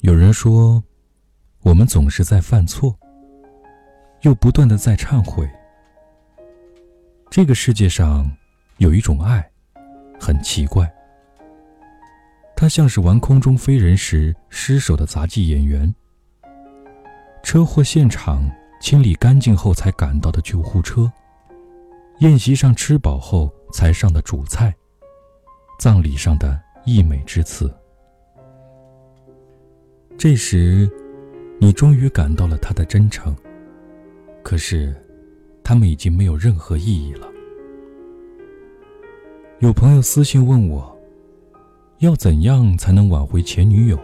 [0.00, 0.82] 有人说，
[1.62, 2.96] 我们总是在犯错，
[4.22, 5.48] 又不断的在忏悔。
[7.30, 8.30] 这个世界上
[8.78, 9.50] 有一种爱，
[10.18, 10.90] 很奇怪，
[12.56, 15.94] 它像是玩空中飞人时失手的杂技演员，
[17.42, 18.50] 车祸现场
[18.80, 21.10] 清理干净后才赶到的救护车，
[22.20, 24.74] 宴席上吃饱后才上的主菜，
[25.78, 27.72] 葬礼上的溢美之词。
[30.16, 30.90] 这时，
[31.60, 33.36] 你终于感到了他的真诚。
[34.42, 34.94] 可是，
[35.62, 37.28] 他们已经没有任何意义了。
[39.58, 40.96] 有朋友私信问我，
[41.98, 43.98] 要怎样才能挽回前女友？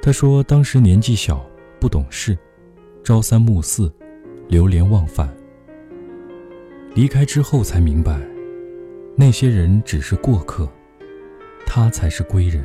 [0.00, 1.44] 他说，当时年纪小，
[1.80, 2.38] 不懂事，
[3.08, 3.90] 朝三暮四，
[4.48, 5.34] 流连忘返。
[6.94, 8.20] 离开之后才明白，
[9.16, 10.70] 那些人只是过客，
[11.64, 12.62] 他才是归人。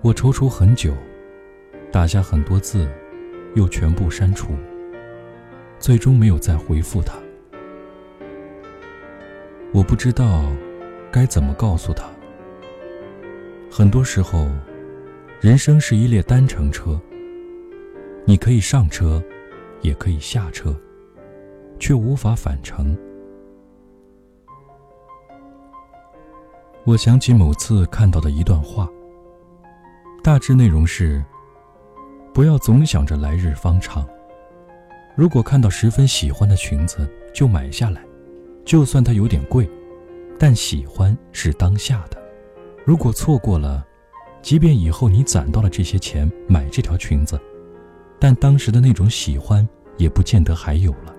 [0.00, 0.94] 我踌躇很久，
[1.90, 2.88] 打下很多字，
[3.56, 4.50] 又全部删除，
[5.80, 7.18] 最终没有再回复他。
[9.72, 10.44] 我不知道
[11.10, 12.08] 该怎么告诉他。
[13.68, 14.48] 很多时候，
[15.40, 16.96] 人生是一列单程车，
[18.28, 19.24] 你可以上车，
[19.80, 20.78] 也可以下车，
[21.78, 22.94] 却无法返程。
[26.84, 28.86] 我想起某次看到的一段话。
[30.22, 31.24] 大致内容是：
[32.34, 34.06] 不要总想着来日方长。
[35.16, 38.04] 如果看到十分喜欢的裙子，就买下来，
[38.62, 39.66] 就算它有点贵，
[40.38, 42.22] 但喜欢是当下的。
[42.84, 43.82] 如果错过了，
[44.42, 47.40] 即便以后你攒到了这些钱买这条裙子，
[48.18, 49.66] 但当时的那种喜欢
[49.96, 51.14] 也不见得还有了。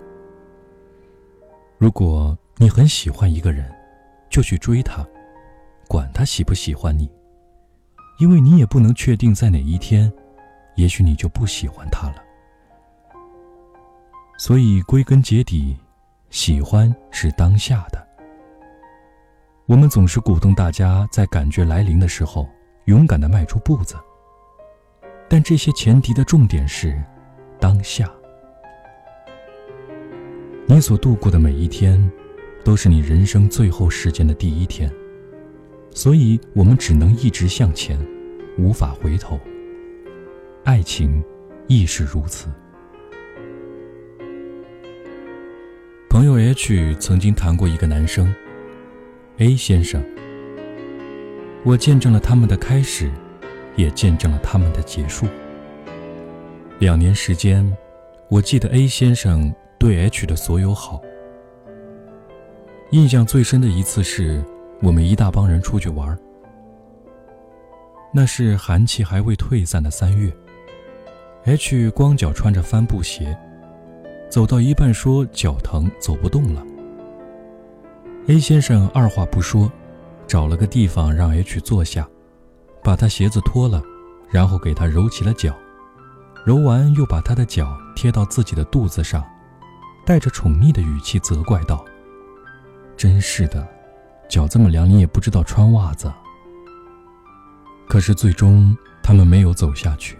[1.77, 3.69] 如果你很喜欢一个人，
[4.29, 5.07] 就去追他，
[5.87, 7.09] 管他喜不喜欢你。
[8.19, 10.11] 因为你也不能确定在哪一天，
[10.75, 12.15] 也许你就不喜欢他了。
[14.37, 15.77] 所以归根结底，
[16.29, 18.07] 喜欢是当下的。
[19.67, 22.45] 我们总是鼓动大家在感觉来临的时候，
[22.85, 23.95] 勇敢的迈出步子。
[25.29, 26.99] 但这些前提的重点是，
[27.59, 28.11] 当下。
[30.65, 32.11] 你所度过的每一天，
[32.63, 34.91] 都是你人生最后时间的第一天。
[35.91, 37.99] 所以我们只能一直向前，
[38.57, 39.39] 无法回头。
[40.63, 41.23] 爱情
[41.67, 42.47] 亦是如此。
[46.09, 48.33] 朋友 H 曾经谈过一个男生
[49.37, 50.03] ，A 先生。
[51.63, 53.11] 我见证了他们的开始，
[53.75, 55.27] 也见证了他们的结束。
[56.79, 57.65] 两年时间，
[58.29, 61.01] 我记得 A 先生对 H 的所有好。
[62.91, 64.43] 印象最深的一次是。
[64.81, 66.17] 我们一大帮人出去玩
[68.13, 70.31] 那是寒气还未退散的三月。
[71.43, 73.37] H 光脚穿着帆布鞋，
[74.29, 76.65] 走到一半说脚疼走不动了。
[78.27, 79.69] A 先生二话不说，
[80.25, 82.07] 找了个地方让 H 坐下，
[82.83, 83.81] 把他鞋子脱了，
[84.29, 85.55] 然后给他揉起了脚，
[86.45, 89.23] 揉完又把他的脚贴到自己的肚子上，
[90.05, 91.83] 带着宠溺的语气责怪道
[92.95, 93.67] ：“真是的。”
[94.29, 96.13] 脚这么凉，你也不知道穿袜子。
[97.87, 100.18] 可是最终，他们没有走下去。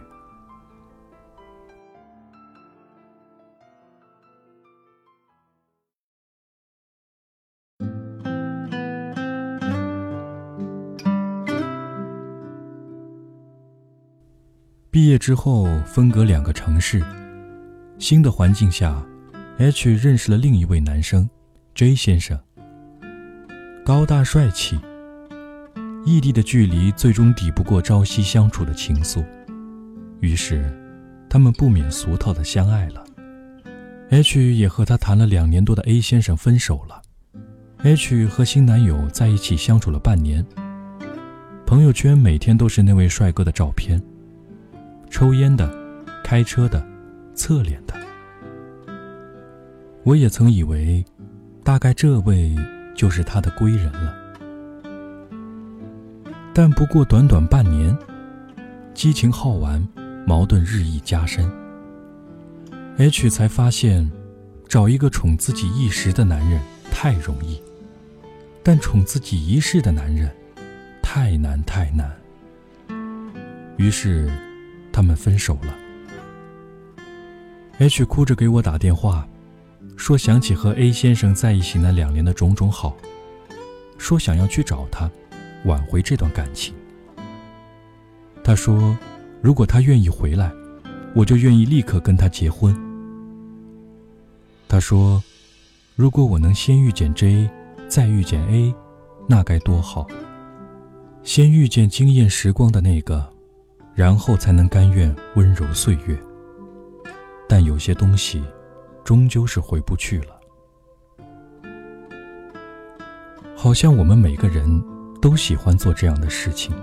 [14.92, 17.04] 毕业之后，分隔两个城市，
[18.00, 19.00] 新的环境下
[19.60, 21.30] ，H 认识了另一位男生
[21.76, 22.40] ，J 先生。
[23.86, 24.80] 高大帅气，
[26.06, 29.24] 异地的距离最终抵不过朝夕相处的情愫，
[30.22, 30.76] 于是，
[31.30, 33.04] 他们不免俗套的相爱了。
[34.10, 37.00] H 也和他谈了两年多的 A 先生分手了。
[37.84, 40.44] H 和新男友在一起相处了半年，
[41.68, 44.02] 朋友圈每天都是那位帅哥的照片，
[45.10, 45.70] 抽烟的，
[46.24, 46.86] 开车的，
[47.34, 47.94] 侧脸的。
[50.04, 51.04] 我也曾以为，
[51.64, 52.56] 大概这位。
[52.96, 54.14] 就是他的归人了，
[56.54, 57.98] 但不过短短半年，
[58.94, 59.82] 激情耗完，
[60.28, 61.50] 矛盾日益加深。
[62.98, 64.12] H 才发现，
[64.68, 66.60] 找一个宠自己一时的男人
[66.92, 67.64] 太容易，
[68.62, 70.30] 但宠自己一世的男人
[71.02, 72.12] 太难太难。
[73.78, 74.30] 于是，
[75.00, 75.74] 他们分手了。
[77.78, 79.26] H 哭着给我打电话，
[79.96, 82.98] 说想起和 A 先生在一起那两年的种种好，
[83.98, 85.10] 说想要去找他，
[85.64, 86.74] 挽回这段感情。
[88.44, 88.98] 他说，
[89.42, 90.52] 如果他愿意回来，
[91.16, 92.76] 我就愿意立刻跟他结婚。
[94.68, 95.24] 他说，
[95.96, 97.50] 如果我能先遇见 J，
[97.88, 98.76] 再遇见 A，
[99.30, 100.06] 那该多好。
[101.24, 103.32] 先遇见惊艳时光的那个，
[104.00, 106.18] 然后才能甘愿温柔岁月。
[107.50, 108.42] 但有些东西，
[109.04, 110.40] 终究是回不去了。
[113.58, 114.82] 好像我们每个人
[115.22, 116.74] 都喜欢做这样的事情。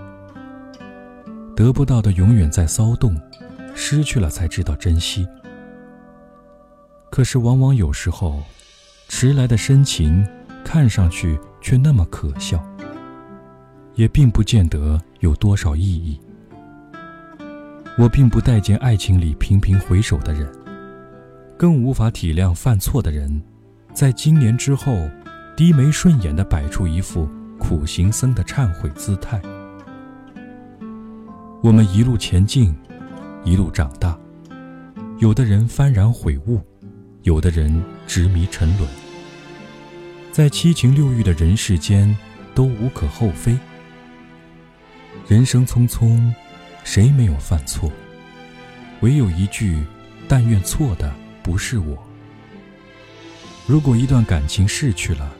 [1.56, 3.18] 得不到的永远在骚动，
[3.74, 5.26] 失去了才知道珍惜。
[7.10, 8.42] 可是往往有时候，
[9.08, 10.22] 迟来的深情，
[10.62, 12.62] 看上去却那么可笑，
[13.94, 16.20] 也并不见得有多少意义。
[17.98, 20.46] 我并不待见爱情里频频回首的人，
[21.56, 23.43] 更无法体谅犯错的人，
[23.94, 25.08] 在经年之后，
[25.56, 27.26] 低眉顺眼地摆出一副
[27.58, 29.40] 苦行僧的忏悔姿态。
[31.62, 32.75] 我们一路前进，
[33.44, 34.14] 一路长大，
[35.19, 36.60] 有的人幡然悔悟，
[37.22, 38.87] 有的人执迷沉沦，
[40.32, 42.14] 在七情六欲的人世间，
[42.54, 43.56] 都无可厚非。
[45.26, 46.31] 人生匆匆。
[46.87, 47.91] 谁没有犯错？
[49.00, 49.83] 唯有一句
[50.29, 51.12] ：“但愿错的
[51.43, 52.00] 不是我。”
[53.67, 55.35] 如果一段感情逝去了，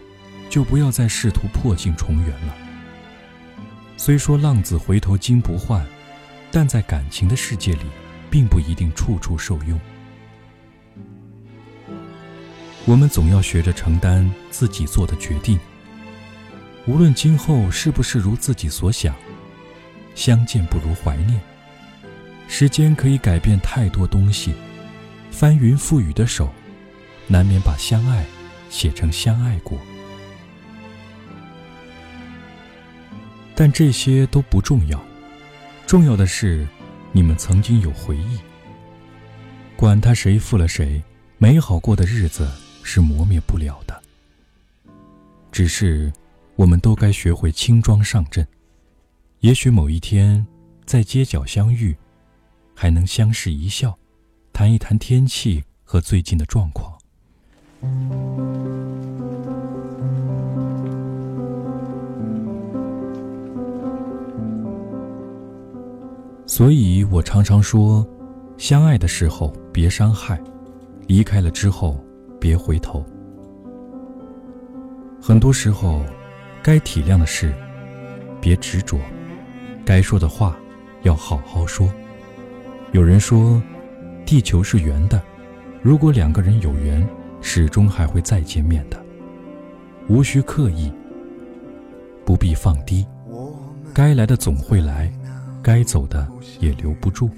[0.51, 2.55] 就不要再试图破镜重圆了。
[3.97, 5.87] 虽说浪子回头金不换，
[6.51, 7.87] 但在感情的世界里，
[8.29, 9.79] 并不一定处处受用。
[12.85, 15.61] 我们总要学着承担自己做的决定，
[16.87, 19.15] 无论今后是不是如自己所想。
[20.17, 21.41] 相见不如怀念。
[22.49, 24.55] 时间可以改变太多东西，
[25.31, 26.53] 翻云覆雨的手，
[27.29, 28.25] 难免把相爱
[28.69, 29.79] 写成相爱过。
[33.55, 35.03] 但这些都不重要，
[35.87, 36.67] 重要的是，
[37.13, 38.39] 你们曾经有回忆。
[39.77, 41.03] 管他谁负了谁，
[41.39, 42.51] 美好过的日子
[42.83, 44.03] 是磨灭不了的。
[45.51, 46.13] 只是，
[46.55, 48.47] 我们都该学会轻装上阵。
[49.41, 50.45] 也许某一天，
[50.87, 51.97] 在街角相遇，
[52.75, 53.97] 还能相视一笑，
[54.53, 56.93] 谈一谈天气和最近的状况。
[66.47, 68.05] 所以我常常说，
[68.57, 70.41] 相爱的时候别伤害，
[71.07, 72.03] 离开了之后
[72.41, 73.05] 别回头。
[75.21, 76.05] 很多时候，
[76.63, 77.55] 该体谅的事，
[78.41, 78.99] 别执着。
[79.87, 80.59] 该说的话，
[81.05, 81.89] 要好好说。
[82.91, 83.63] 有人说，
[84.25, 85.23] 地球是圆的，
[85.81, 87.07] 如果两个人有缘，
[87.41, 89.01] 始终还会再见面的。
[90.09, 90.93] 无需刻意，
[92.25, 93.07] 不必放低。
[93.95, 95.09] 该来的总会来，
[95.63, 96.27] 该走的
[96.59, 97.31] 也留不住。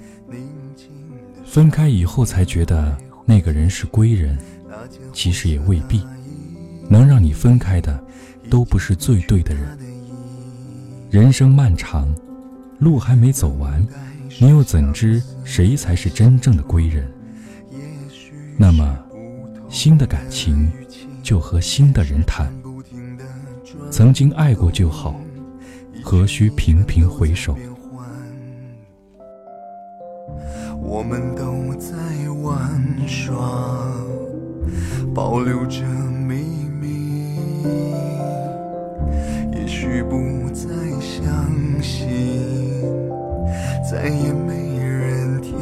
[1.45, 4.35] 分开以后才觉得那个人是归人，
[5.13, 6.03] 其实也未必。
[6.89, 8.03] 能让你分开的，
[8.49, 9.77] 都不是最对的人。
[11.11, 12.11] 人生漫长。
[12.79, 13.85] 路还没走完，
[14.39, 17.05] 你又怎知谁才是真正的归人？
[18.57, 18.97] 那么，
[19.69, 20.71] 新的感情
[21.21, 22.51] 就和新的人谈。
[23.91, 25.19] 曾经爱过就好，
[26.03, 27.57] 何须频频回首？
[30.81, 31.97] 我们都在
[32.41, 33.35] 玩耍，
[35.13, 36.35] 保留着秘
[36.79, 37.63] 密，
[39.53, 40.69] 也许不再
[41.01, 41.48] 相信。
[43.89, 45.57] 再也没人听，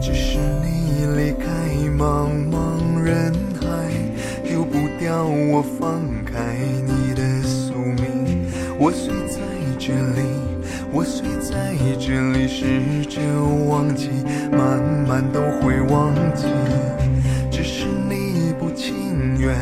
[0.00, 1.46] 只是你离开
[1.94, 3.66] 茫茫人海，
[4.42, 6.56] 丢不掉我放开
[6.86, 8.48] 你的宿命。
[8.78, 9.36] 我虽在
[9.78, 10.22] 这里，
[10.90, 13.20] 我虽在这里，试着
[13.68, 14.08] 忘记，
[14.50, 16.46] 慢慢都会忘记。
[17.50, 19.54] 只是你不情愿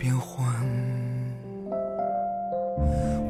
[0.00, 0.46] 变幻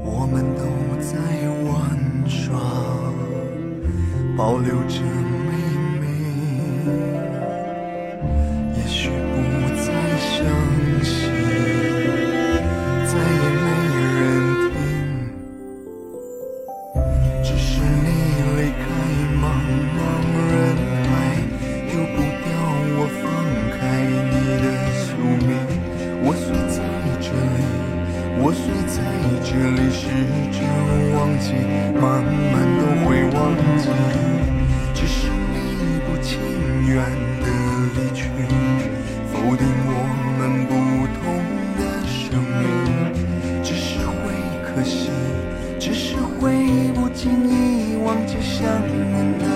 [0.05, 0.63] 我们都
[1.03, 1.19] 在
[1.67, 2.61] 玩耍
[4.37, 5.01] 保留着
[48.61, 48.69] 想
[49.39, 49.50] 念。